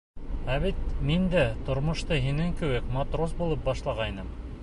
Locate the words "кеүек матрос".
2.63-3.39